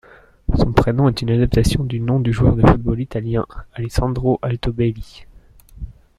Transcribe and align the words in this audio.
Son 0.57 0.73
prénom 0.73 1.07
est 1.09 1.21
une 1.21 1.29
adaptation 1.29 1.83
du 1.83 1.99
nom 1.99 2.19
du 2.19 2.33
joueur 2.33 2.55
de 2.55 2.65
football 2.67 3.01
italien, 3.01 3.45
Alessandro 3.75 4.39
Altobelli. 4.41 5.25